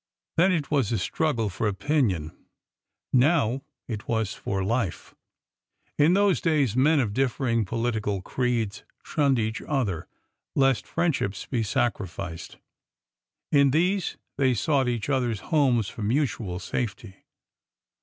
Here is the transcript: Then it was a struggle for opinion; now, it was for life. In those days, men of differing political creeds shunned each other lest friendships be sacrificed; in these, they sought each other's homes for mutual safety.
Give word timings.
Then 0.35 0.51
it 0.51 0.71
was 0.71 0.91
a 0.91 0.97
struggle 0.97 1.47
for 1.47 1.67
opinion; 1.67 2.31
now, 3.13 3.61
it 3.87 4.07
was 4.07 4.33
for 4.33 4.63
life. 4.63 5.13
In 5.95 6.15
those 6.15 6.41
days, 6.41 6.75
men 6.75 6.99
of 6.99 7.13
differing 7.13 7.65
political 7.65 8.19
creeds 8.23 8.83
shunned 9.03 9.37
each 9.37 9.61
other 9.61 10.07
lest 10.55 10.87
friendships 10.87 11.45
be 11.45 11.61
sacrificed; 11.61 12.57
in 13.51 13.69
these, 13.69 14.17
they 14.37 14.55
sought 14.55 14.87
each 14.87 15.07
other's 15.07 15.39
homes 15.51 15.87
for 15.87 16.01
mutual 16.01 16.57
safety. 16.57 17.17